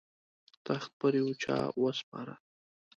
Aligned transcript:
تخت 0.65 0.91
پر 0.99 1.11
یوه 1.19 1.33
چا 1.43 1.57
وسپاره. 1.81 2.35